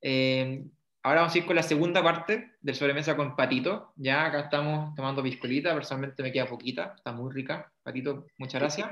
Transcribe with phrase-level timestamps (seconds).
[0.00, 0.64] Eh,
[1.02, 3.92] ahora vamos a ir con la segunda parte del sobremesa con Patito.
[3.96, 7.72] Ya acá estamos tomando piscolita, personalmente me queda poquita, está muy rica.
[7.82, 8.88] Patito, muchas gracias.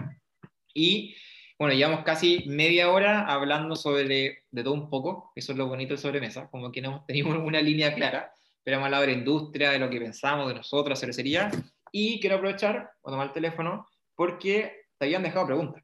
[0.75, 1.15] Y
[1.59, 5.95] bueno, llevamos casi media hora hablando sobre de todo un poco, eso es lo bonito
[5.95, 8.31] del sobremesa, como que no hemos tenido una línea clara,
[8.63, 11.51] pero hemos hablado de la industria, de lo que pensamos, de nosotros, cervecería,
[11.91, 15.83] y quiero aprovechar, o tomar el teléfono, porque te habían dejado preguntas.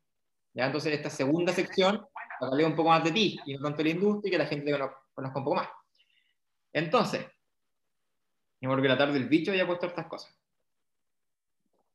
[0.53, 0.67] ¿ya?
[0.67, 2.05] Entonces, esta segunda sección,
[2.45, 4.47] hablaré un poco más de ti, y no tanto de la industria, y que la
[4.47, 4.79] gente te
[5.15, 5.69] conozca, un poco más.
[6.73, 7.27] Entonces,
[8.61, 10.37] yo porque la tarde el bicho había puesto estas cosas.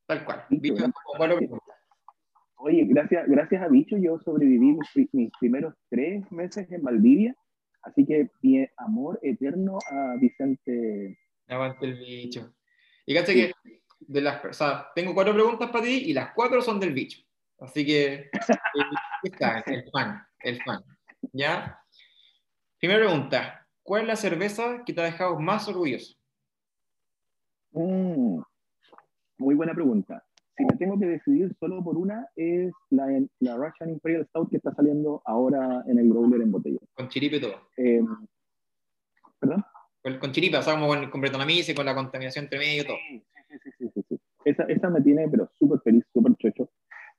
[0.06, 0.46] Tal cual.
[0.50, 0.86] Bicho,
[2.60, 4.78] Oye, gracias, gracias a Bicho yo sobreviví
[5.14, 7.36] mis, primeros tres meses en Valdivia,
[7.84, 11.20] así que mi amor eterno a Vicente.
[11.48, 12.52] Aguante el bicho.
[13.06, 13.52] Y fíjate que
[14.00, 17.22] de las, o sea, tengo cuatro preguntas para ti y las cuatro son del bicho.
[17.60, 18.90] Así que eh,
[19.24, 20.84] está, el fan, el fan.
[21.34, 21.80] ¿Ya?
[22.80, 26.16] Primera pregunta, ¿cuál es la cerveza que te ha dejado más orgulloso?
[27.72, 28.40] Mm,
[29.38, 30.24] muy buena pregunta
[30.58, 33.06] si me tengo que decidir solo por una, es la,
[33.40, 36.80] la Russian Imperial Stout que está saliendo ahora en el growler en botella.
[36.96, 37.70] Con chiripe y todo.
[37.78, 38.02] Eh,
[39.40, 39.64] ¿Perdón?
[40.02, 42.86] Con, con chiripe, o sea, como con, con y con la contaminación entre medio y
[42.88, 42.98] todo.
[43.08, 43.24] Sí,
[43.64, 44.20] sí, sí, sí, sí.
[44.46, 46.72] Esa, esa me tiene, pero súper feliz, súper chocho.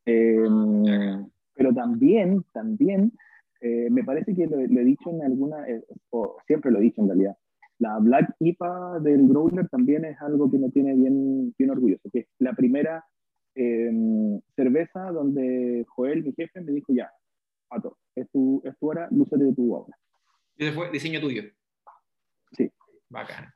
[0.04, 1.24] Eh,
[1.58, 3.12] pero también, también,
[3.60, 5.66] eh, me parece que lo, he dicho en alguna,
[6.10, 7.36] o siempre lo he dicho en realidad,
[7.78, 12.20] la Black IPA del Growler también es algo que me tiene bien, bien orgulloso, que
[12.20, 13.04] es la primera
[13.60, 17.10] Em, cerveza donde Joel, mi jefe, me dijo, ya,
[17.66, 19.98] Pato, es tu, es tu hora, lúcete de tu obra.
[20.56, 21.42] ¿Y ese fue diseño tuyo?
[22.52, 22.70] Sí.
[23.08, 23.52] Bacán.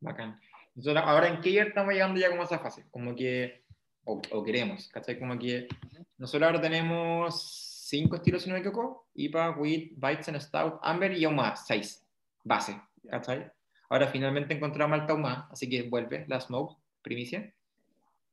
[0.00, 0.40] Bacán.
[0.74, 3.64] Entonces, ahora en qué estamos llegando ya como a esa fase, como que,
[4.06, 5.18] o, o, queremos, ¿cachai?
[5.18, 5.68] Como que
[6.16, 11.26] nosotros ahora tenemos cinco estilos, si no me equivoco, IPA, Wheat, Weizen, Stout, Amber y
[11.26, 12.06] más, seis,
[12.42, 13.50] base, ¿cachai?
[13.88, 17.52] Ahora finalmente encontramos Malta más, así que vuelve la Smoke, primicia.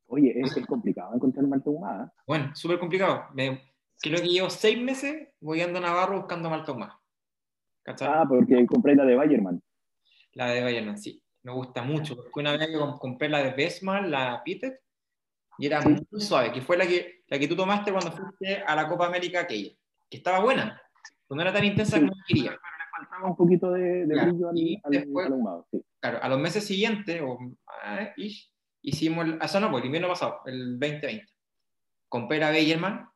[0.08, 2.14] Oye, es, complicado encontrar malta ahumada.
[2.28, 3.26] Bueno, súper complicado.
[3.34, 3.62] Me,
[4.00, 7.00] creo que llevo seis meses voy a Navarro buscando malta ahumada.
[8.02, 9.62] Ah, porque compré la de Bayerman.
[10.34, 11.22] La de Bayerman, sí.
[11.44, 12.16] Me gusta mucho.
[12.16, 12.70] Porque una vez
[13.00, 14.74] compré la de Besmal, la Pitted,
[15.58, 18.76] y era muy suave, que fue la que, la que tú tomaste cuando fuiste a
[18.76, 19.72] la Copa América aquella.
[20.10, 20.82] Que estaba buena,
[21.36, 22.52] no era tan intensa como quería.
[22.52, 25.68] Pero le faltaba un poquito de, brillo al, ahumado.
[26.00, 28.10] Claro, a los meses siguientes, o, ah,
[28.82, 31.26] hicimos, el, eso no, pues el invierno pasado, el 2020,
[32.10, 33.10] con Pera Beyerman,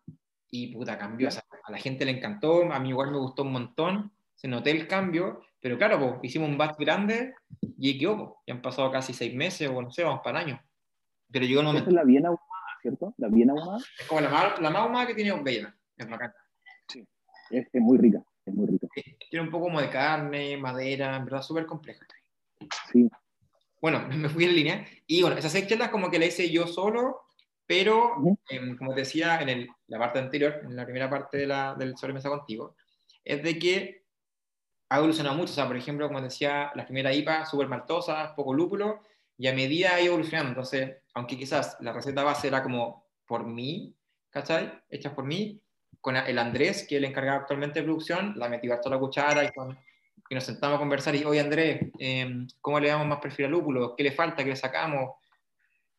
[0.50, 4.12] y puta, cambió, a la gente le encantó, a mí igual me gustó un montón,
[4.36, 7.34] se noté el cambio, pero claro, pues, hicimos un batch grande
[7.78, 10.48] y quedó, pues, ya han pasado casi seis meses, o no sé, vamos para el
[10.48, 10.62] año.
[11.32, 11.90] Pero llegó el momento.
[11.90, 13.14] Esa es la bien ahumada, ¿cierto?
[13.18, 13.78] La bien ahumada.
[14.00, 16.34] Es como la más, la más ahumada que tiene Beyerman, es bacán.
[16.88, 17.08] Sí,
[17.50, 18.88] es, es, muy rica, es muy rica.
[19.30, 22.06] tiene un poco como de carne, madera, en verdad súper compleja.
[22.92, 23.10] Sí,
[23.82, 24.86] bueno, me fui en línea.
[25.06, 27.22] Y bueno, esas seis como que la hice yo solo,
[27.66, 28.16] pero
[28.50, 31.76] em, como te decía en el, la parte anterior, en la primera parte de la,
[31.76, 32.76] del sobremesa contigo,
[33.24, 34.06] es de que
[34.90, 35.52] ha evolucionado mucho.
[35.52, 39.02] O sea, por ejemplo, como decía, la primera IPA, súper maltosa, poco lúpulo,
[39.38, 40.50] y a medida ha ido evolucionando.
[40.50, 43.96] Entonces, aunque quizás la receta base era como por mí,
[44.30, 44.72] ¿cachai?
[44.90, 45.62] Hecha por mí,
[46.02, 49.44] con el Andrés, que es el encargado actualmente de producción, la metí toda la cuchara
[49.44, 49.78] y con
[50.28, 53.52] que nos sentamos a conversar y, oye Andrés, em, ¿cómo le damos más perfil al
[53.52, 53.96] lúpulo?
[53.96, 54.44] ¿Qué le falta?
[54.44, 55.16] ¿Qué le sacamos?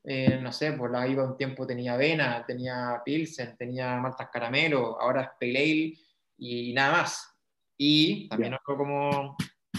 [0.04, 5.00] Eh, no sé, por la IVA un tiempo tenía avena, tenía pilsen, tenía maltas caramelo,
[5.00, 5.94] ahora es pale ale
[6.38, 7.34] y nada más.
[7.76, 8.60] Y también yeah.
[8.64, 9.36] como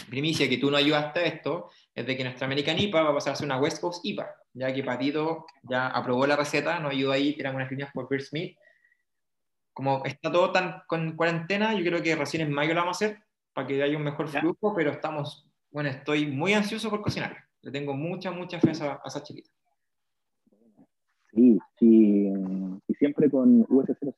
[0.09, 3.13] primicia que tú no ayudaste a esto, es de que nuestra American IPA va a
[3.13, 6.91] pasar a ser una West Coast IPA, ya que Patito ya aprobó la receta, nos
[6.91, 8.57] ayudó ahí, tiramos unas líneas por Beer Smith.
[9.73, 13.05] Como está todo tan con cuarentena, yo creo que recién en mayo lo vamos a
[13.05, 17.37] hacer, para que haya un mejor flujo, pero estamos, bueno, estoy muy ansioso por cocinar.
[17.61, 19.49] Le tengo mucha, mucha fe a esa, a esa chiquita.
[21.31, 22.33] Sí, sí,
[22.87, 24.15] y siempre con US05.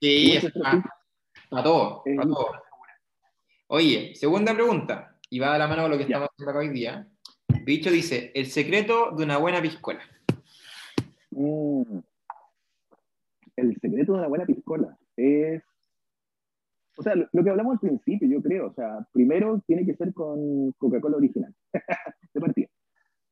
[0.00, 0.38] Sí,
[1.50, 2.67] a, todo, a todo.
[3.70, 6.70] Oye, segunda pregunta, y va de la mano con lo que estamos haciendo acá hoy
[6.70, 7.06] día.
[7.64, 10.00] Bicho dice, el secreto de una buena piscola.
[11.32, 11.98] Mm.
[13.56, 15.62] El secreto de una buena piscola es
[16.96, 20.14] o sea, lo, que hablamos al principio, yo creo, o sea, primero tiene que ser
[20.14, 21.54] con Coca-Cola original,
[22.34, 22.68] de partida,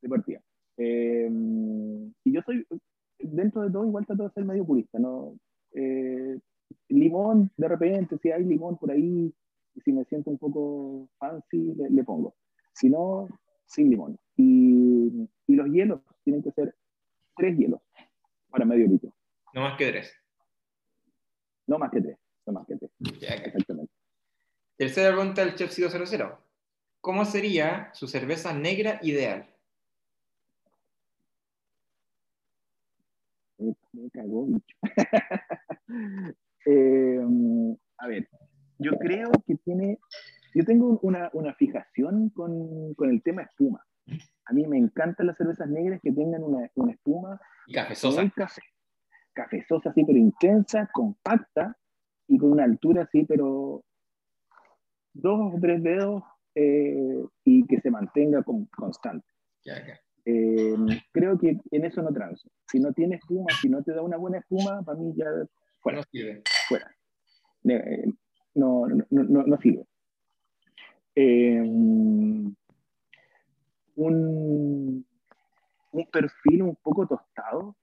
[0.03, 0.41] de partida.
[0.77, 1.31] Eh,
[2.25, 2.65] y yo soy,
[3.19, 5.39] dentro de todo, igual trato de ser medio purista, ¿no?
[5.73, 6.39] Eh,
[6.91, 9.35] limón, de repente, si hay limón por ahí,
[9.85, 12.35] si me siento un poco fancy, le, pongo.
[12.73, 13.29] Si no,
[13.65, 14.19] sin limón.
[14.37, 16.75] Y, y, los hielos tienen que ser
[17.37, 17.81] tres hielos
[18.51, 19.13] para medio litro.
[19.55, 20.13] No más que tres.
[21.67, 22.91] No más que tres no más que tres.
[23.21, 23.93] Exactamente.
[24.77, 26.39] Tercera pregunta del Chef 00.
[27.01, 29.49] ¿Cómo sería su cerveza negra ideal?
[33.59, 34.77] Me cagó, bicho.
[36.69, 37.21] Eh,
[37.99, 38.29] a ver,
[38.79, 39.99] yo creo que tiene,
[40.55, 43.85] yo tengo una, una fijación con, con, el tema espuma.
[44.45, 47.41] A mí me encantan las cervezas negras que tengan una, una espuma.
[47.67, 48.31] Y cafezosa.
[48.35, 48.63] Café,
[49.33, 51.77] cafezosa, así, pero intensa, compacta
[52.29, 53.85] y con una altura así, pero
[55.13, 56.23] dos o tres dedos
[56.55, 59.27] eh, y que se mantenga con, constante.
[60.25, 60.75] Eh,
[61.13, 62.51] creo que en eso no transo.
[62.71, 65.27] Si no tiene espuma, si no te da una buena espuma, para mí ya
[65.81, 65.99] fuera.
[65.99, 66.43] No sirve.
[66.69, 66.91] Fuera.
[67.65, 68.13] Eh,
[68.57, 69.87] no, no, no, no, sirve.
[73.95, 75.07] un,
[75.93, 77.77] un perfil un poco tostado.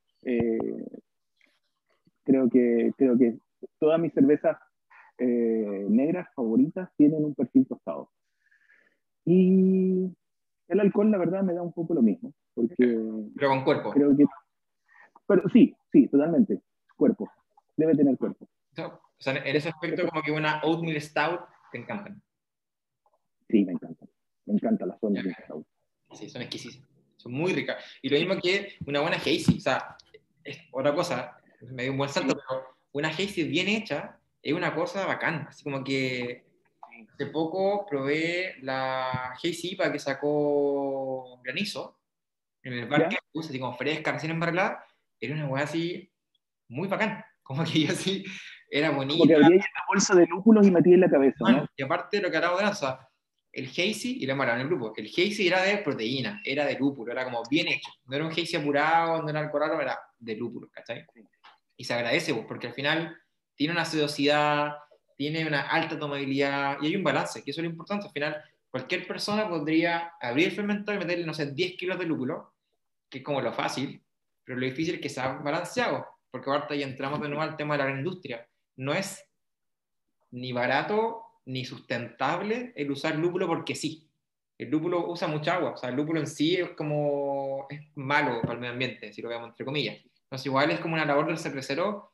[2.24, 3.38] creo, que, creo que
[3.80, 4.58] todas mis cervezas
[5.20, 8.10] negras favoritas tienen un perfil tostado.
[9.26, 10.12] Y
[10.68, 12.34] el alcohol, la verdad, me da un poco lo mismo.
[12.54, 12.76] Porque
[13.36, 13.92] pero con cuerpo.
[13.92, 14.26] Creo que,
[15.28, 16.62] pero sí, sí, totalmente.
[16.96, 17.30] Cuerpo.
[17.76, 18.48] Debe tener cuerpo.
[19.24, 21.42] O sea, en ese aspecto, como que una oatmeal stout
[21.72, 22.22] te encantan.
[23.50, 24.10] Sí, me encantan.
[24.46, 25.66] Me encantan las oatmeal stout.
[26.14, 26.88] Sí, son exquisitas.
[27.18, 27.84] Son muy ricas.
[28.02, 29.58] Y lo mismo que una buena hazy.
[29.58, 29.96] O sea,
[30.44, 31.38] es otra cosa.
[31.62, 35.48] Me dio un buen salto, pero una hazy bien hecha es una cosa bacán.
[35.48, 36.44] Así como que
[37.14, 42.00] Hace poco probé la Hazy para que sacó Granizo
[42.64, 44.86] en el parque, así como fresca, recién embarcada.
[45.20, 46.12] Era una hueá así
[46.68, 47.24] muy bacán.
[47.44, 48.24] Como que yo así
[48.74, 49.20] era bonita.
[49.20, 51.38] Porque había una bolsa de lúpulos y metí en la cabeza.
[51.40, 51.68] ¿no?
[51.78, 53.00] Y aparte lo que de o
[53.52, 56.76] el Hazy, y lo hemos en el grupo, el Hazy era de proteína, era de
[56.80, 57.92] lúpulo, era como bien hecho.
[58.06, 61.06] No era un Hazy apurado, no era alcohol era de lúpulo, ¿cachai?
[61.78, 63.16] Y se agradece, pues, porque al final
[63.56, 64.74] tiene una sedosidad,
[65.16, 68.08] tiene una alta tomabilidad y hay un balance, que eso es lo importante.
[68.08, 72.06] Al final, cualquier persona podría abrir el fermentador y meterle, no sé, 10 kilos de
[72.06, 72.56] lúpulo,
[73.08, 74.02] que es como lo fácil,
[74.44, 77.78] pero lo difícil es que sea balanceado, porque ahorita ya entramos de nuevo al tema
[77.78, 78.48] de la industria.
[78.76, 79.24] No es
[80.32, 84.10] ni barato ni sustentable el usar lúpulo porque sí.
[84.58, 88.40] El lúpulo usa mucha agua, o sea, el lúpulo en sí es como, es malo
[88.42, 89.98] para el medio ambiente, si lo veamos entre comillas.
[90.24, 92.12] Entonces, igual es como una labor del cervecero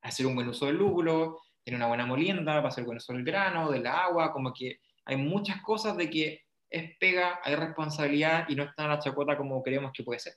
[0.00, 3.20] hacer un buen uso del lúpulo, tiene una buena molienda, va a ser bueno sobre
[3.20, 8.48] el grano, del agua, como que hay muchas cosas de que es pega, hay responsabilidad
[8.48, 10.34] y no está en la chacota como creemos que puede ser.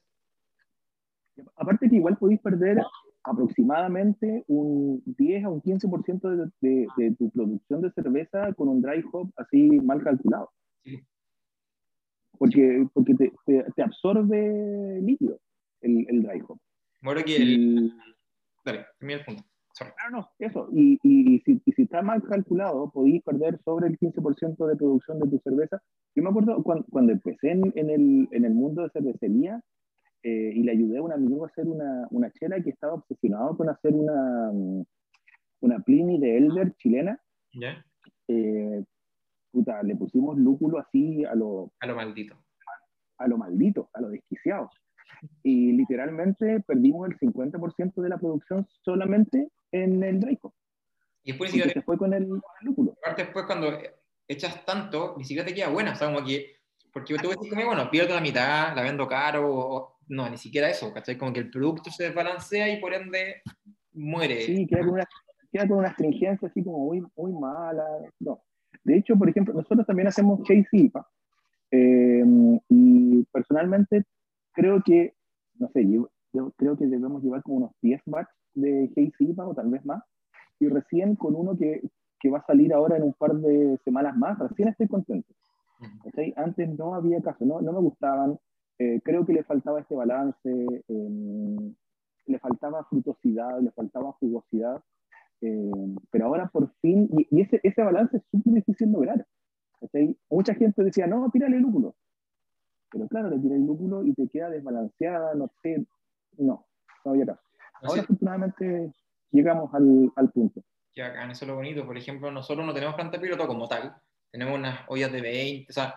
[1.55, 2.79] Aparte que igual podéis perder
[3.25, 9.03] aproximadamente un 10 a un 15% de, de, tu producción de cerveza con un dry
[9.11, 10.51] hop así mal calculado.
[10.83, 10.99] Sí.
[12.37, 13.33] Porque, porque te,
[13.75, 15.39] te, absorbe líquido
[15.81, 16.59] el, el dry hop.
[17.01, 17.93] Bueno, que el...
[18.63, 19.43] Dale, termina el punto.
[19.77, 20.69] Claro, no, eso.
[20.71, 25.29] Y, y, si, si, está mal calculado, podéis perder sobre el 15% de producción de
[25.29, 25.81] tu cerveza.
[26.15, 29.61] Yo me acuerdo cuando, cuando empecé en, en, el, en, el, mundo de cervecería
[30.27, 33.55] eh, y le ayudé a un amigo a hacer una, una, chela que estaba obsesionado
[33.55, 34.51] con hacer una,
[35.61, 37.21] una Pliny de Elder chilena.
[37.53, 37.85] ¿Ya?
[38.27, 38.83] Eh,
[39.51, 41.71] puta, le pusimos lúpulo así a lo...
[41.79, 42.35] A lo maldito.
[42.35, 44.69] A, a lo maldito, a lo desquiciado
[45.43, 50.53] y literalmente perdimos el 50% de la producción solamente en el Draco.
[51.23, 52.27] Y después se fue con el.
[53.01, 53.77] Aparte después cuando
[54.27, 56.55] echas tanto, ni siquiera te queda buena, o sea, como que,
[56.95, 60.69] porque tú decís como, bueno, pierdo la mitad, la vendo caro, o, no, ni siquiera
[60.69, 61.17] eso, ¿cachai?
[61.17, 63.41] Como que el producto se desbalancea y por ende
[63.91, 64.43] muere.
[64.43, 65.03] Sí, queda con una,
[65.51, 67.85] queda con una astringencia así como muy, muy mala,
[68.21, 68.39] no.
[68.85, 71.05] De hecho, por ejemplo, nosotros también hacemos chase IPA,
[71.71, 72.23] eh,
[72.69, 74.05] y personalmente
[74.53, 75.15] creo que,
[75.59, 76.09] no sé, yo,
[76.55, 80.01] creo que debemos llevar como unos 10 batch de Hazy o tal vez más,
[80.61, 81.81] y recién con uno que,
[82.21, 85.33] que, va a salir ahora en un par de semanas más, recién estoy contento.
[86.35, 88.39] Antes no había caso, no, no me gustaban,
[88.77, 90.49] eh, creo que le faltaba este balance,
[90.87, 91.73] eh,
[92.25, 94.83] le faltaba frutosidad, le faltaba jugosidad,
[95.41, 99.25] eh, pero ahora por fin, y, ese, ese balance es súper difícil lograr.
[100.29, 101.95] Mucha gente decía, no, tírale lúpulo.
[102.91, 105.85] Pero claro, le tiras el lúpulo y te queda desbalanceada, no sé,
[106.37, 106.65] no,
[107.03, 107.41] no había caso.
[107.81, 108.93] Ahora afortunadamente
[109.31, 110.61] llegamos al, al punto.
[110.95, 111.85] Ya, acá, eso es lo bonito.
[111.85, 113.95] Por ejemplo, nosotros no tenemos planta piloto como tal.
[114.35, 115.95] Tenemos unas ollas de 20, o sea,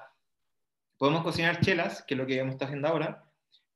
[0.96, 3.24] podemos cocinar chelas, que es lo que hemos estado haciendo ahora,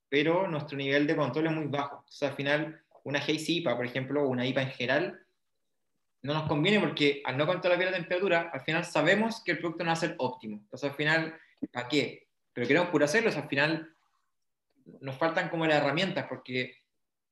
[0.08, 2.04] pero nuestro nivel de control es muy bajo.
[2.08, 5.26] O sea, al final, una Hazy IPA, por ejemplo, o una IPA en general,
[6.22, 9.58] no nos conviene porque al no controlar bien la temperatura, al final sabemos que el
[9.58, 10.58] producto no va a ser óptimo.
[10.58, 11.36] Entonces, al final,
[11.72, 12.28] ¿para qué?
[12.52, 13.96] pero queremos hacerlos, al final
[15.00, 16.81] nos faltan como las herramientas, porque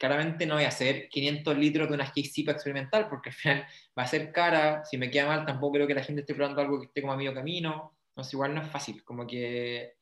[0.00, 3.66] claramente no voy a hacer 500 litros de una para experimental, porque al final
[3.96, 6.62] va a ser cara, si me queda mal, tampoco creo que la gente esté probando
[6.62, 9.96] algo que esté como a medio camino, entonces igual no es fácil, como que...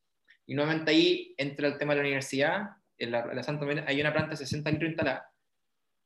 [0.46, 4.12] Y nuevamente ahí entra el tema de la universidad, en la, la Santa hay una
[4.12, 5.32] planta de 60 litros instalada,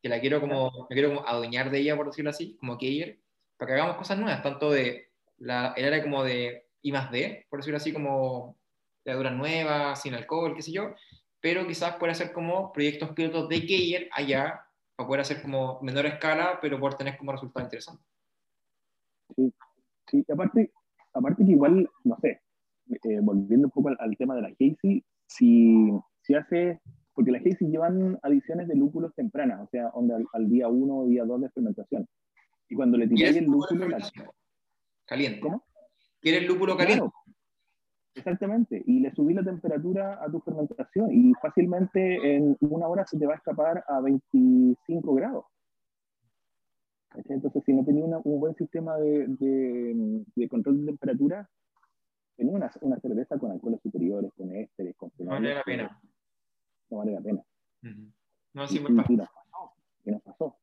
[0.03, 2.87] que la quiero como, me quiero como adueñar de ella, por decirlo así, como que
[2.87, 3.21] ir,
[3.59, 7.47] para que hagamos cosas nuevas, tanto de la, el área como de I más D,
[7.51, 8.59] por decirlo así, como
[9.05, 10.95] levaduras nuevas, sin alcohol, qué sé yo,
[11.43, 14.65] pero quizás pueda hacer como proyectos pilotos de Keyer allá,
[14.97, 18.03] para poder hacer como menor escala, pero poder tener como resultado interesante.
[19.37, 19.53] Sí,
[20.07, 20.73] sí, aparte,
[21.13, 22.41] aparte que igual, no sé,
[22.89, 26.81] eh, volviendo un poco al, tema de la Casey, si, si hace
[27.15, 29.93] porque las Hazy llevan adiciones de lúpulos tempranas, o sea,
[30.33, 32.09] al, día 1 o día 2 de fermentación.
[32.69, 33.87] Y cuando le tiráis el lúpulo...
[35.05, 35.41] Caliente.
[35.41, 35.67] ¿Cómo?
[36.21, 37.05] ¿Quieres lúpulo caliente?
[38.15, 38.83] Exactamente.
[38.87, 43.27] Y le subís la temperatura a tu fermentación y fácilmente en una hora se te
[43.27, 45.45] va a escapar a 25 grados.
[47.15, 49.27] Entonces, si no tenía un buen sistema de,
[50.35, 51.49] de, control de temperatura,
[52.37, 56.01] tenía una, una cerveza con alcoholes superiores, con ésteres, con No vale la pena
[56.93, 57.43] no vale la pena.
[58.53, 59.29] No, sí, me pasó.
[60.05, 60.59] ¿Qué nos pasó?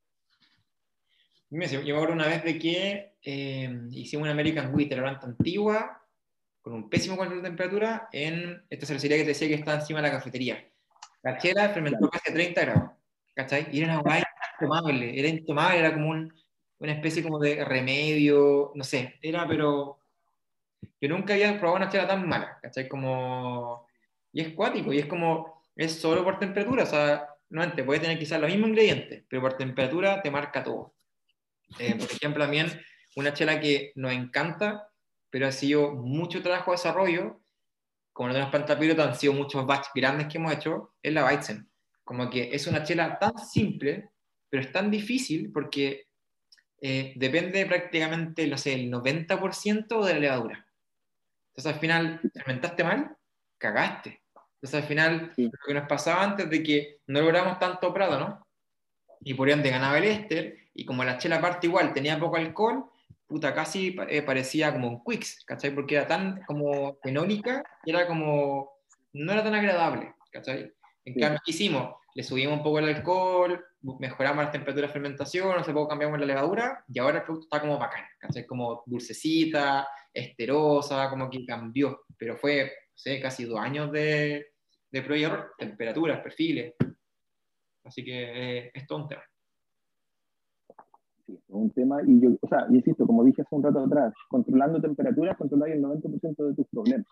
[1.50, 5.99] Yo me acuerdo una vez de que eh, hicimos una American Wheat, la planta antigua,
[6.70, 10.00] con un pésimo control de temperatura, en esta cervecería que te decía que está encima
[10.00, 10.64] de la cafetería.
[11.22, 12.90] La chela fermentó casi a 30 grados,
[13.34, 13.66] ¿cachai?
[13.72, 14.22] Y era una guay
[14.54, 19.98] intomable, era intomable, era como una especie como de remedio, no sé, era pero...
[20.98, 22.88] Yo nunca había probado una chela tan mala, ¿cachai?
[22.88, 23.86] Como...
[24.32, 28.00] Y es cuático, y es como es solo por temperatura, o sea, no antes, puede
[28.00, 30.94] tener quizás los mismos ingredientes, pero por temperatura te marca todo.
[31.80, 32.68] Eh, por ejemplo, también
[33.16, 34.89] una chela que nos encanta,
[35.30, 37.40] pero ha sido mucho trabajo de desarrollo,
[38.12, 41.24] como no tenemos planta piloto, han sido muchos batch grandes que hemos hecho, es la
[41.24, 41.70] Weizen.
[42.04, 44.10] Como que es una chela tan simple,
[44.48, 46.08] pero es tan difícil porque
[46.82, 50.66] eh, depende prácticamente, no sé, el 90% de la levadura.
[51.50, 53.16] Entonces al final, fermentaste mal,
[53.58, 54.22] cagaste.
[54.54, 58.46] Entonces al final, lo que nos pasaba antes de que no logramos tanto prado, ¿no?
[59.20, 62.90] Y por ende ganaba el éster, y como la chela aparte igual tenía poco alcohol,
[63.30, 65.72] puta, casi eh, parecía como un Quicks, ¿cachai?
[65.72, 68.72] Porque era tan como fenólica, y era como,
[69.12, 70.72] no era tan agradable, ¿cachai?
[71.04, 71.94] En cambio, ¿qué hicimos?
[72.16, 73.64] Le subimos un poco el alcohol,
[74.00, 77.60] mejoramos la temperatura de fermentación, hace poco cambiamos la levadura, y ahora el producto está
[77.60, 78.44] como bacán, ¿cachai?
[78.44, 84.54] Como dulcecita, esterosa, como que cambió, pero fue, sé, casi dos años de,
[84.90, 86.74] de prueba y error, temperaturas, perfiles.
[87.84, 89.22] Así que eh, es todo un tema.
[91.30, 94.12] Sí, es un tema, y yo, o sea, insisto, como dije hace un rato atrás,
[94.28, 97.06] controlando temperaturas, controlar el 90% de tus problemas.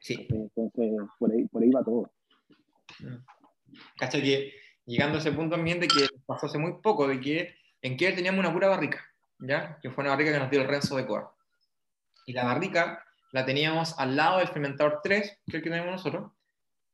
[0.00, 0.26] Sí.
[0.30, 2.10] Entonces, por ahí, por ahí va todo.
[3.00, 3.16] Mm.
[3.98, 4.52] Cacha que
[4.86, 8.40] llegando a ese punto ambiente que pasó hace muy poco, de que en que teníamos
[8.40, 9.00] una pura barrica,
[9.38, 9.78] ¿ya?
[9.80, 11.34] Que fue una barrica que nos dio el Renzo de Coa.
[12.26, 15.92] Y la barrica la teníamos al lado del fermentador 3, que es el que tenemos
[15.92, 16.32] nosotros,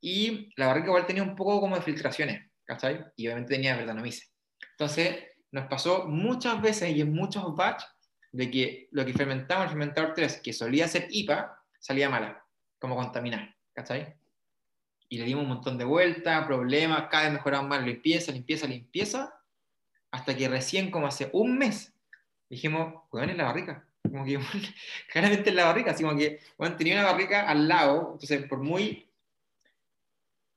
[0.01, 3.05] y la barrica igual tenía un poco como de filtraciones, ¿cachai?
[3.15, 4.27] Y obviamente tenía verdanomice.
[4.71, 5.17] Entonces,
[5.57, 7.83] nos pasó muchas veces y en muchos batch
[8.31, 12.45] de que lo que fermentaba el fermentador 3, que solía ser IPA, salía mala,
[12.79, 14.15] como contaminar, ¿cachai?
[15.09, 19.33] Y le dimos un montón de vueltas, problemas, cada vez mejoraban más, limpieza, limpieza, limpieza,
[20.11, 21.93] hasta que recién, como hace un mes,
[22.49, 23.87] dijimos, weón, en la barrica.
[24.03, 24.39] Como que,
[25.11, 28.59] claramente en la barrica, así como que, bueno, tenía una barrica al lado, entonces, por
[28.59, 29.07] muy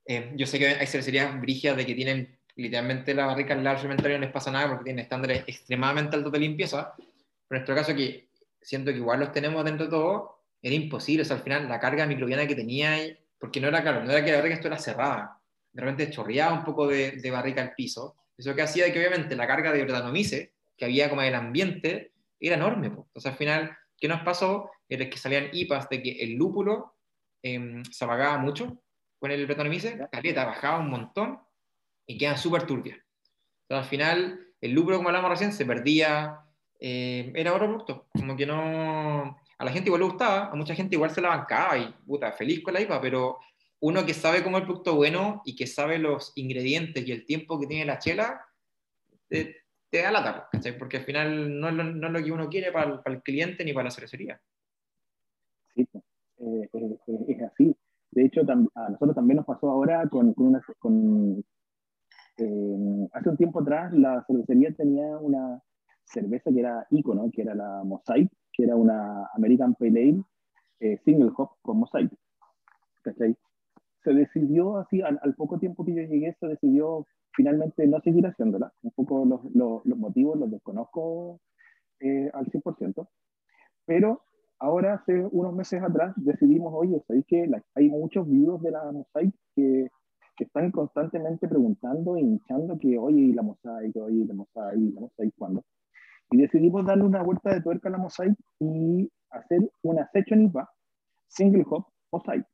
[0.05, 3.81] eh, yo sé que hay cervecerías brígidas de que tienen literalmente la barrica en large
[3.81, 6.93] fermentario no les pasa nada porque tienen estándares extremadamente altos de limpieza.
[6.95, 7.07] Pero
[7.49, 8.29] en nuestro caso, que
[8.61, 11.23] siento que igual los tenemos dentro de todo, era imposible.
[11.23, 12.97] O sea, al final, la carga microbiana que tenía,
[13.39, 15.39] porque no era claro, no era que la barrica esto era cerrada.
[15.71, 18.15] De repente chorreaba un poco de, de barrica al piso.
[18.37, 22.11] Eso que hacía que obviamente la carga de Brettanomyces que había como en el ambiente
[22.39, 22.87] era enorme.
[22.87, 24.71] Entonces al final, ¿qué nos pasó?
[24.89, 26.95] Era que salían IPAs de que el lúpulo
[27.43, 28.81] em, se apagaba mucho
[29.19, 31.39] con el la caleta, bajaba un montón
[32.05, 32.97] y quedan súper turbias.
[33.63, 36.39] Entonces, al final, el lúpulo, como hablamos recién, se perdía,
[36.79, 38.07] eh, era otro producto.
[38.13, 39.37] Como que no.
[39.57, 42.31] A la gente igual le gustaba, a mucha gente igual se la bancaba y puta,
[42.31, 43.37] feliz con la IPA, pero
[43.81, 47.59] uno que sabe cómo el producto bueno y que sabe los ingredientes y el tiempo
[47.59, 48.41] que tiene la chela,
[49.27, 52.49] te, da la tapa, Porque al final no es, lo, no es, lo, que uno
[52.49, 54.41] quiere para el, para el, cliente ni para la cervecería.
[55.75, 57.75] Sí, eh, eh, es así.
[58.11, 60.61] De hecho, a nosotros también nos pasó ahora con, una...
[60.79, 61.43] Con,
[62.37, 65.61] eh, hace un tiempo atrás la cervecería tenía una
[66.03, 70.23] cerveza que era ícono, que era la Mosaic, que era una American Pale Ale
[70.79, 72.11] eh, single hop con Mosaic.
[73.03, 73.35] ¿Cachai?
[74.03, 78.73] se decidió así, al, poco tiempo que yo llegué, se decidió finalmente no seguir haciéndola.
[78.81, 81.39] Un poco los, los, los motivos los desconozco
[81.99, 83.07] eh, al 100%,
[83.85, 84.21] pero
[84.59, 89.33] ahora, hace unos meses atrás, decidimos, oye, ¿sabéis que hay muchos videos de la Mosaic
[89.55, 89.89] que,
[90.35, 95.33] que, están constantemente preguntando e hinchando que, oye, la Mosaic, oye, la Mosaic, la Mosaic,
[95.37, 95.63] ¿cuándo?
[96.31, 100.69] Y decidimos darle una vuelta de tuerca a la Mosaic y hacer una Session IPA
[101.27, 102.45] Single Hop Mosaic.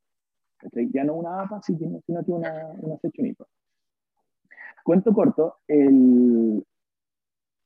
[0.92, 3.46] Ya no una APA, sino que una, una Session IPA.
[4.84, 6.64] Cuento corto, el,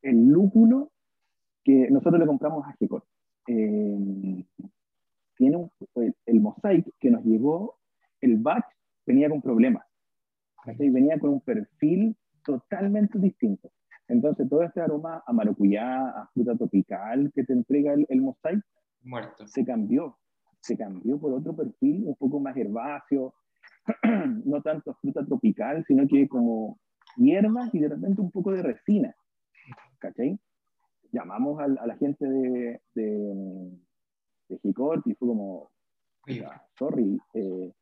[0.03, 0.91] el lúpulo
[1.65, 3.05] que nosotros le compramos a Gecor.
[3.47, 4.45] Eh,
[5.37, 5.71] tiene un,
[6.27, 7.79] el, mosaic que nos llegó,
[8.21, 8.65] el batch
[9.07, 9.85] venía con problemas.
[10.67, 13.71] Venía con un perfil totalmente distinto.
[14.09, 18.63] Entonces, todo este aroma a maracuyá, a fruta tropical que te entrega el, el mosaic,
[19.03, 19.47] Muerto.
[19.47, 20.19] se cambió.
[20.61, 23.35] Se cambió por otro perfil un poco más herbáceo,
[24.45, 26.79] no tanto fruta tropical, sino que como
[27.17, 29.15] hierbas y de repente un poco de resina.
[29.99, 30.39] ¿Cachai?
[31.13, 33.71] llamamos a, la gente de, de,
[34.49, 35.71] de y fue como,
[36.79, 37.73] sorry, eh,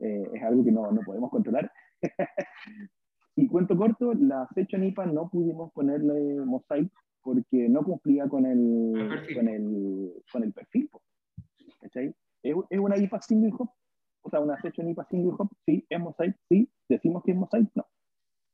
[0.00, 1.70] eh, es algo que no, no podemos controlar.
[3.36, 9.34] Y cuento corto, la fecha NIPA no pudimos ponerle mosaic porque no cumplía con el,
[9.34, 10.90] con el, con el perfil.
[11.80, 12.14] ¿cachai?
[12.42, 13.70] ¿Es, ¿Es, una IPA single hop?
[14.22, 17.70] O sea, una fecha IPA single hop, sí, es mosaic, sí, decimos que es mosaic,
[17.74, 17.86] no.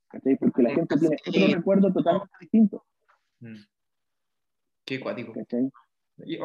[0.08, 0.36] ¿cachai?
[0.36, 2.84] Porque la gente tiene otro recuerdo totalmente distinto.
[3.40, 3.56] Mm.
[4.84, 5.32] Qué cuático.
[6.18, 6.36] Y,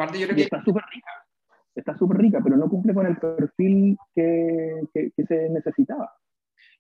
[0.42, 1.12] está súper rica.
[1.76, 6.12] Está súper rica, pero no cumple con el perfil que, que, se necesitaba.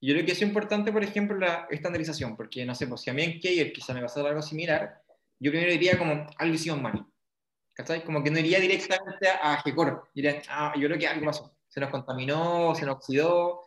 [0.01, 3.13] Yo creo que es importante, por ejemplo, la estandarización, porque no sé, pues si a
[3.13, 5.01] mí en Keyer quizá me pasara algo similar,
[5.39, 7.06] yo primero diría como algo hicieron mal.
[7.74, 8.03] ¿Cachai?
[8.03, 10.10] Como que no iría directamente a GECOR.
[10.13, 11.56] Diría, ah, yo creo que algo pasó.
[11.70, 13.62] Se nos contaminó, se nos oxidó.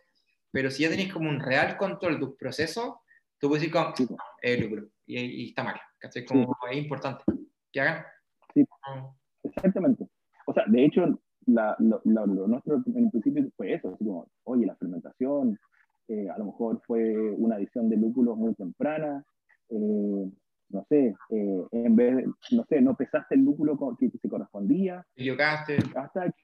[0.51, 2.93] Pero si ya tenéis como un real control de tus procesos,
[3.39, 3.93] tú puedes decir como,
[4.41, 4.87] eh, lucro.
[5.07, 5.81] Y, y, está mal.
[5.97, 6.25] ¿Cachai?
[6.25, 7.23] Como es importante
[7.71, 8.05] que hagan.
[8.53, 9.11] Sí, ah.
[9.43, 10.07] exactamente.
[10.45, 12.01] O sea, de hecho, la, lo,
[12.47, 15.59] nuestro en principio fue eso, así como, oye, la fermentación,
[16.07, 19.23] eh, a lo mejor fue una adición de lúpulos muy temprana,
[19.69, 20.31] eh,
[20.69, 25.05] no sé, eh, en vez de, no sé, no pesaste el lúpulo que, se correspondía.
[25.15, 25.77] Equivocaste.
[25.95, 26.43] Hasta que,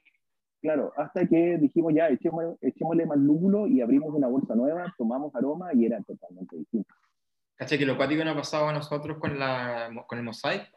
[0.61, 5.33] claro, hasta que dijimos ya, echémosle, echémosle más lúpulo y abrimos una bolsa nueva, tomamos
[5.35, 6.93] aroma y era totalmente distinto.
[7.55, 7.77] ¿Cachai?
[7.77, 10.71] Que lo cuático nos ha pasado a nosotros con, la, con el mosaic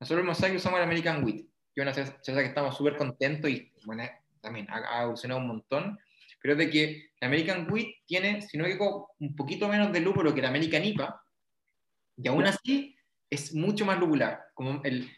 [0.00, 3.50] nosotros en Mosaic usamos el American Wheat, que es una cerveza que estamos súper contentos
[3.50, 4.04] y bueno,
[4.40, 5.98] también ha, evolucionado un montón,
[6.40, 9.92] pero es de que el American Wheat tiene, si no me equivoco, un poquito menos
[9.92, 11.22] de lúpulo que el American IPA,
[12.16, 12.96] y aún así
[13.30, 15.10] es mucho más lupular, como, el,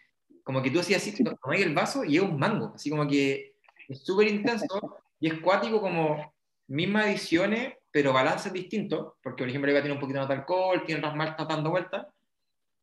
[0.42, 3.54] como que tú hacías así, tomáis el vaso y es un mango, así como que
[3.88, 6.32] es súper intenso y es cuático como
[6.68, 10.84] mismas ediciones, pero balances distintos, porque por ejemplo IPA tiene un poquito más de alcohol,
[10.86, 12.06] tiene otras maltas dando vueltas,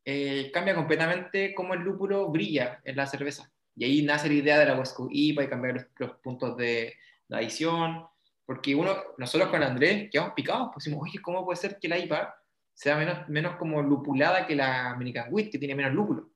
[0.04, 3.52] eh, cambia completamente cómo el lúpulo brilla en la cerveza.
[3.76, 6.94] Y ahí nace la idea de la West Coast IPA y cambiar los, puntos de,
[7.30, 8.06] adición.
[8.48, 12.34] Porque uno, nosotros con Andrés quedamos picados, decimos, oye, ¿cómo puede ser que la IPA
[12.72, 16.30] sea menos, menos como lupulada que la American Wheat, que tiene menos lúpulo?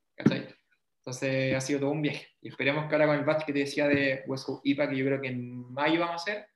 [0.98, 2.26] Entonces ha sido todo un viaje.
[2.42, 4.96] Y esperemos que ahora con el batch que te decía de West Coast IPA, que
[4.98, 6.46] yo creo que en mayo vamos a hacer,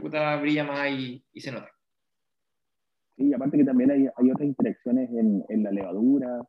[0.00, 1.70] puta brilla más y, y se nota.
[3.18, 6.40] Sí, aparte que también hay, hay otras interacciones en, en, la levadura,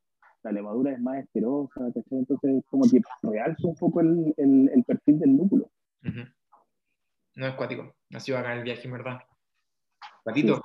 [0.43, 1.81] la levadura es más esterosa,
[2.11, 5.69] entonces como que realza un poco el, el, el perfil del lúpulo.
[7.37, 9.19] No es cuático, sido acá el viaje, en verdad.
[10.23, 10.61] Patito.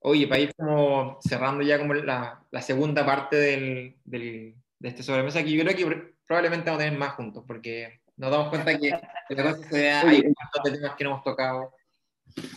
[0.00, 5.02] Oye, para ir como cerrando ya como la, la segunda parte del, del, de este
[5.02, 8.78] sobremesa, que yo creo que probablemente vamos a tener más juntos, porque nos damos cuenta
[8.78, 11.72] que la cosa se hay un montón de temas que no hemos tocado.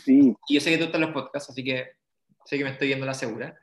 [0.04, 0.34] Sí.
[0.48, 2.00] Y yo sé que tú estás en los podcasts, así que
[2.44, 3.56] Sé que me estoy yendo la segura.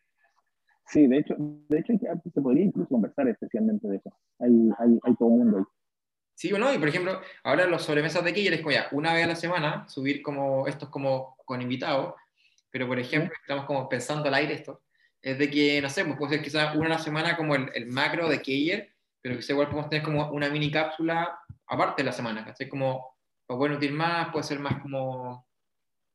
[0.86, 1.94] Sí, de hecho, de hecho
[2.34, 4.10] se podría incluso conversar especialmente de eso.
[4.40, 5.64] Hay, hay, hay todo el mundo ahí.
[6.38, 9.24] Sí, bueno, y por ejemplo, ahora los sobremesas de aquí, es como ya, una vez
[9.24, 12.14] a la semana, subir como estos como con invitados,
[12.70, 14.84] pero por ejemplo, estamos como pensando al aire esto,
[15.20, 17.72] es de que, no sé, pues puede ser quizás una a la semana como el,
[17.74, 22.06] el macro de Keyer, pero que igual podemos tener como una mini cápsula aparte de
[22.06, 22.70] la semana, ¿cachai?
[22.70, 25.48] Como, o bueno, útil más, puede ser más como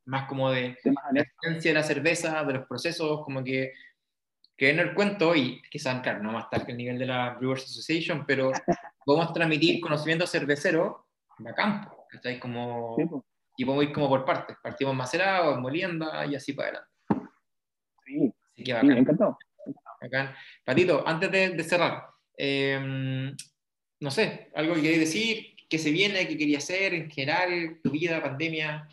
[0.05, 3.73] más como de la esencia de la cerveza, de los procesos, como que,
[4.57, 7.31] que en el cuento, y quizás, claro, no más tarde que el nivel de la
[7.31, 8.53] Brewers Association, pero
[9.05, 11.07] podemos transmitir conocimiento cervecero
[11.45, 12.41] a campo, ¿estáis?
[12.41, 12.97] Como,
[13.57, 16.91] y podemos ir como por partes, partimos macerados, molienda y así para adelante.
[18.05, 18.99] Sí, así que bacán.
[18.99, 19.39] encantado.
[20.65, 23.35] Patito, antes de, cerrar, em,
[24.01, 27.91] no sé, algo que queréis decir, qué se viene, qué quería hacer en general, tu
[27.91, 28.89] vida, pandemia.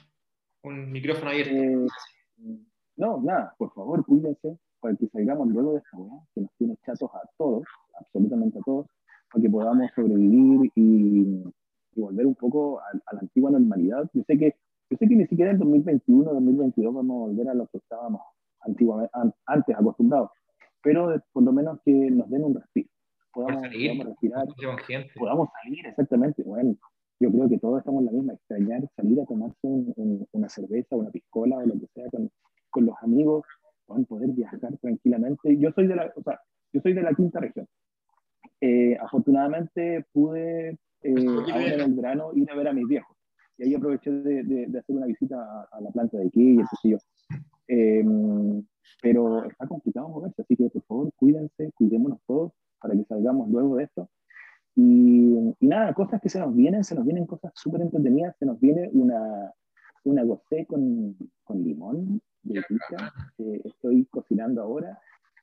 [0.63, 1.53] un micrófono abierto.
[1.53, 1.87] Eh,
[2.97, 6.75] no, nada, por favor, cuídense para que salgamos luego de esta weá, que nos tiene
[6.85, 7.63] chatos a todos,
[7.99, 8.87] absolutamente a todos,
[9.31, 11.43] para que podamos sobrevivir y,
[11.95, 14.09] volver un poco a, la antigua normalidad.
[14.13, 14.55] Yo sé que
[14.89, 18.21] yo sé que ni siquiera en 2021, 2022 vamos a volver a lo que estábamos
[18.61, 19.11] antiguamente,
[19.45, 20.31] antes acostumbrados,
[20.81, 22.89] pero por lo menos que nos den un respiro,
[23.33, 24.47] podamos, podamos respirar,
[25.15, 26.41] podamos salir exactamente.
[26.43, 26.75] Bueno,
[27.19, 29.67] yo creo que todos estamos en la misma, extrañar salir a tomarse
[30.31, 32.31] una cerveza, una piscola o lo que sea con,
[32.71, 33.43] con los amigos,
[34.07, 35.57] poder viajar tranquilamente.
[35.57, 36.39] Yo soy de la, o sea,
[36.73, 37.67] yo soy de la quinta región.
[38.61, 43.15] Eh, afortunadamente pude eh, ahora en el verano ir a ver a mis viejos.
[43.57, 46.65] Y ahí aproveché de, de, hacer una visita a, la planta de aquí y el
[46.83, 46.97] yo.
[47.67, 48.03] Eh,
[49.01, 53.75] pero está complicado moverse, así que por favor cuídense, cuidémonos todos para que salgamos luego
[53.75, 54.09] de esto.
[54.75, 58.45] Y, y nada, cosas que se nos vienen, se nos vienen cosas súper entretenidas, se
[58.45, 59.53] nos viene una,
[60.03, 64.99] una gocé con, con limón de pica que estoy cocinando ahora.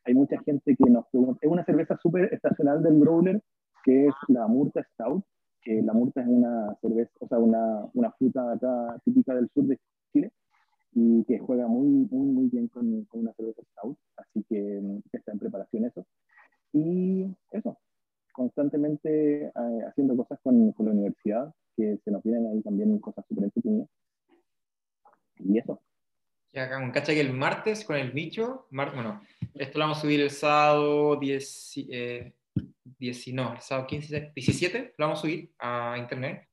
[0.06, 3.42] Hay mucha gente que nos pregunta, es una cerveza súper estacional del Growler,
[3.84, 5.24] que es la Murta Stout,
[5.62, 9.64] que la Murta es una cerveza, o sea, una, una fruta acá típica del sur
[9.64, 9.80] de
[10.12, 10.32] Chile,
[10.92, 14.80] y que juega muy, muy, muy bien con, con una cerveza Stout, así que
[15.12, 16.06] está en preparación eso.
[16.72, 17.76] Y eso,
[18.32, 19.52] constantemente eh,
[19.88, 23.88] haciendo cosas con, con, la universidad, que se nos vienen ahí también cosas súper entretenidas.
[25.38, 25.80] Y eso.
[26.52, 29.20] Ya, cacha que el martes con el bicho, bueno,
[29.58, 32.32] esto lo vamos a subir el sábado 10, eh,
[33.32, 36.48] no, el sábado 15, 17, lo vamos a subir a internet.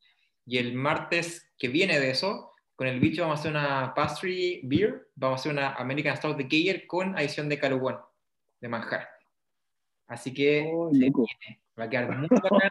[0.45, 4.61] Y el martes que viene de eso, con el bicho vamos a hacer una pastry
[4.63, 7.99] beer, vamos a hacer una American Stout de Geyer con adición de caluguán,
[8.59, 9.07] de manjar.
[10.07, 10.91] Así que oh,
[11.79, 12.69] va a quedar muy bacán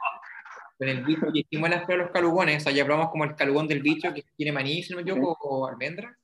[0.78, 1.26] con el bicho.
[1.32, 4.24] Y hicimos las los calugones, o sea, ya probamos como el calugón del bicho que
[4.36, 6.18] tiene maní, si no me equivoco, o almendra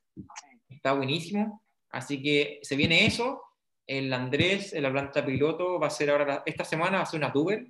[0.69, 1.61] está buenísimo.
[1.89, 3.41] Así que se viene eso.
[3.89, 7.19] El Andrés, en la planta piloto, va a ser ahora, esta semana va a ser
[7.19, 7.65] una tuber,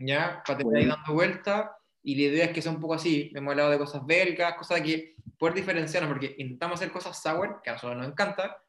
[0.00, 0.42] ¿ya?
[0.44, 1.76] Para tener ahí dando vuelta.
[2.02, 3.30] Y la idea es que sea un poco así.
[3.32, 7.70] Hemos hablado de cosas belgas, cosas que poder diferenciarnos, porque intentamos hacer cosas sour, que
[7.70, 8.60] a nosotros nos encanta,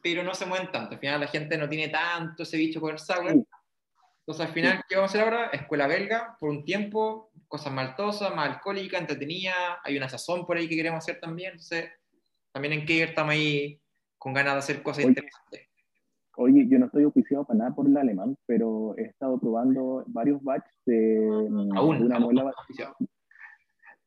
[0.00, 0.94] pero no se mueven tanto.
[0.94, 3.32] Al final la gente no tiene tanto ese bicho por el sour.
[3.32, 5.46] Entonces, al final, ¿qué vamos a hacer ahora?
[5.48, 9.78] Escuela belga, por un tiempo, cosas maltosas, más alcohólicas, entretenidas.
[9.82, 11.50] Hay una sazón por ahí que queremos hacer también.
[11.50, 11.90] Entonces,
[12.52, 13.80] también en Kiger estamos ahí
[14.24, 15.68] con ganas de hacer cosas interesantes.
[16.38, 20.42] Oye, yo no estoy oficiado para nada por el alemán, pero he estado probando varios
[20.42, 21.18] batches de,
[21.76, 22.50] aún, una aún, muela.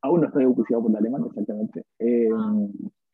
[0.02, 1.84] Aún no estoy oficiado por el alemán, exactamente.
[2.00, 2.28] Eh,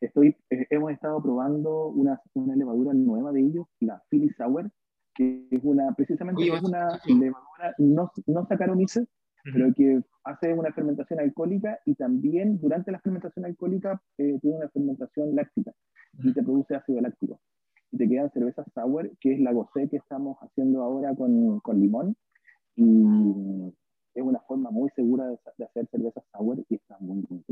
[0.01, 4.71] estoy, eh, hemos estado probando una, una levadura nueva de ellos, la Philly Sour,
[5.13, 9.07] que es una, precisamente es una levadura no, no Saccharomyces,
[9.53, 14.69] pero que hace una fermentación alcohólica y también durante la fermentación alcohólica eh, tiene una
[14.69, 15.71] fermentación láctica
[16.23, 17.39] y te produce ácido láctico.
[17.91, 21.79] Y te quedan cervezas sour, que es la gocé que estamos haciendo ahora con, con
[21.79, 22.15] limón.
[22.75, 23.71] Y
[24.15, 27.43] es una forma muy segura de, hacer cervezas sour y está muy, muy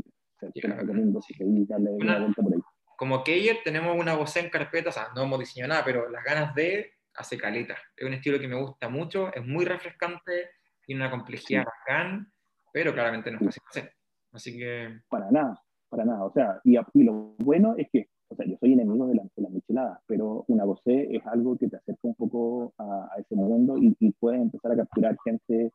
[2.96, 6.24] Como Keyer tenemos una gocé en carpeta, o sea, no hemos diseñado nada, pero las
[6.24, 7.76] ganas de hace caleta.
[7.96, 10.50] Es un estilo que me gusta mucho, es muy refrescante,
[10.86, 12.32] tiene una complejidad bacán,
[12.72, 13.92] pero claramente no es fácil hacer.
[14.32, 15.00] Así que...
[15.08, 16.24] Para nada, para nada.
[16.24, 19.42] O sea, y, lo bueno es que, o sea, yo soy enemigo de, la, de
[19.42, 23.76] las micheladas, pero una vocé es algo que te acerca un poco a, ese mundo
[23.78, 25.72] y, puedes empezar a capturar gente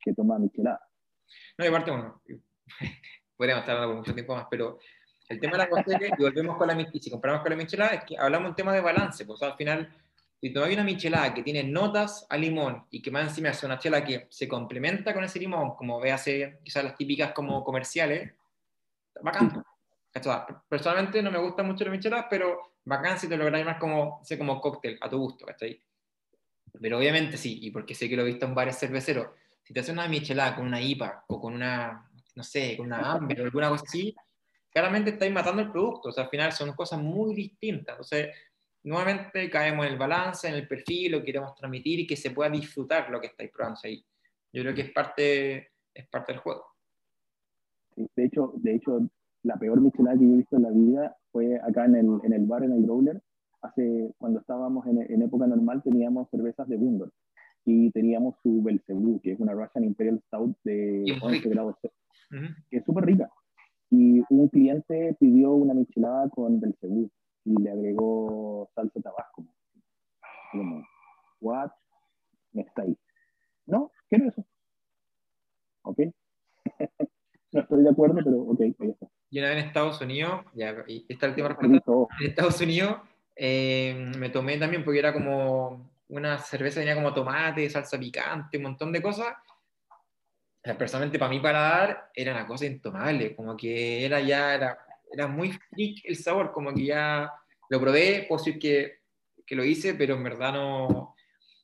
[0.00, 0.80] que toma micheladas.
[1.56, 2.22] No, y aparte, bueno,
[3.36, 4.78] podríamos estar hablando por mucho tiempo más, pero
[5.28, 7.94] el tema de la vocé, y volvemos con la y si comparamos con la michelada,
[7.94, 9.88] es que hablamos un tema de balance, pues al final
[10.42, 13.78] si tomáis una michelada que tiene notas a limón y que más encima es una
[13.78, 18.34] chela que se complementa con ese limón, como véase quizás las típicas como comerciales,
[19.22, 19.64] bacán.
[20.68, 24.36] Personalmente no me gusta mucho la michelada, pero bacán si te lo más como, sé,
[24.36, 25.80] como cóctel, a tu gusto, ¿cachai?
[26.80, 29.28] Pero obviamente sí, y porque sé que lo he visto en varios cerveceros,
[29.62, 33.12] si te haces una michelada con una IPA o con una, no sé, con una
[33.12, 34.12] Amber o alguna cosa así,
[34.72, 38.34] claramente estáis matando el producto, o sea, al final son cosas muy distintas, entonces
[38.84, 42.30] nuevamente caemos en el balance, en el perfil, lo que queremos transmitir y que se
[42.30, 44.04] pueda disfrutar lo que estáis probando ahí.
[44.52, 46.64] Yo creo que es parte, es parte del juego.
[47.96, 49.00] de, hecho, de hecho,
[49.42, 52.32] la peor michelada que yo he visto en la vida fue acá en el, en
[52.32, 53.20] el bar, en el Growler.
[53.62, 57.12] Hace, cuando estábamos en, en época normal, teníamos cervezas de Wundor
[57.64, 61.76] y teníamos su Belcebú, que es una Russian Imperial Stout de 11 grados,
[62.70, 63.30] que es súper rica.
[63.90, 67.10] Y un cliente pidió una michelada con Belcebú
[67.44, 69.44] y le agregó salsa tabasco.
[70.50, 70.86] Como,
[71.40, 71.70] what?
[72.52, 72.96] Me está ahí.
[73.66, 74.44] No, quiero eso.
[75.82, 75.98] ¿Ok?
[77.52, 79.06] no estoy de acuerdo, pero ok, ahí está.
[79.30, 81.82] yo una vez en Estados Unidos, ya, y está el tema en
[82.20, 82.96] Estados Unidos,
[83.36, 88.64] eh, me tomé también porque era como una cerveza, tenía como tomate, salsa picante, un
[88.64, 89.34] montón de cosas.
[90.78, 94.78] personalmente para mí para dar era una cosa intomable, como que era ya, era,
[95.12, 97.32] era muy freak el sabor, como que ya
[97.68, 99.00] lo probé, por decir que,
[99.46, 101.14] que lo hice, pero en verdad no,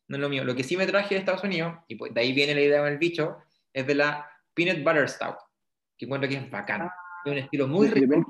[0.08, 0.44] no es lo mío.
[0.44, 2.82] Lo que sí me traje de Estados Unidos, y pues de ahí viene la idea
[2.84, 3.38] del bicho,
[3.72, 5.36] es de la Peanut Butter Stout,
[5.96, 6.82] que encuentro que es bacán.
[6.82, 6.92] Ah,
[7.24, 8.24] es un estilo muy rico.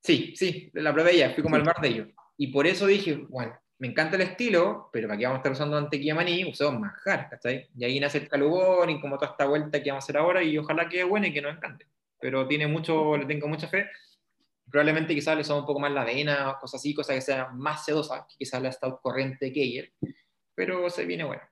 [0.00, 2.08] Sí, sí, la probé ya, fui como al bar de ellos.
[2.36, 5.52] Y por eso dije, bueno, me encanta el estilo, pero ¿para qué vamos a estar
[5.52, 6.44] usando mantequilla maní?
[6.44, 7.68] Usamos manjar, ¿cachai?
[7.76, 10.42] Y ahí nace el calubón y como toda esta vuelta que vamos a hacer ahora
[10.42, 11.86] y ojalá quede buena y que nos encante.
[12.20, 13.86] Pero tiene mucho, le tengo mucha fe.
[14.70, 17.84] Probablemente quizás le son un poco más la avena, cosas así, cosas que sean más
[17.84, 19.92] sedosas, que quizás la stout corriente que ayer
[20.58, 21.42] pero se viene bueno.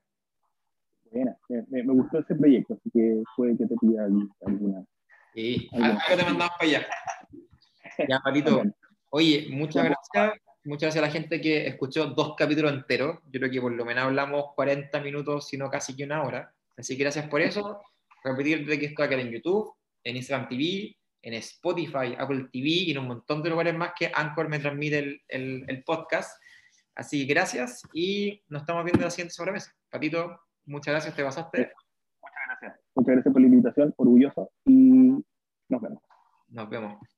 [1.12, 4.84] Buena, me, me, gustó ese proyecto, así que puede que te pida alguna.
[5.32, 6.86] Sí, algo te mandamos para allá.
[8.08, 8.64] Ya, Patito.
[9.10, 10.42] Oye, muchas gracias.
[10.64, 13.20] Muchas gracias a la gente que escuchó dos capítulos enteros.
[13.30, 16.52] Yo creo que por lo menos hablamos 40 minutos, si no casi que una hora.
[16.76, 17.80] Así que gracias por eso.
[18.24, 19.72] Repetirte que esto acá en YouTube,
[20.06, 24.10] en Instagram TV, en Spotify, Apple TV y en un montón de lugares más que
[24.14, 26.40] Anchor me transmite el, el, el podcast.
[26.94, 29.72] Así que gracias y nos estamos viendo la siguiente sobremesa.
[29.90, 31.72] Patito, muchas gracias, te pasaste.
[32.22, 32.80] Muchas gracias.
[32.94, 35.24] Muchas gracias por la invitación, orgulloso y
[35.68, 36.02] nos vemos.
[36.48, 37.15] Nos vemos.